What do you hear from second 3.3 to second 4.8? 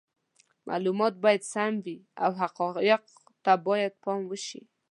ته باید پام وشي.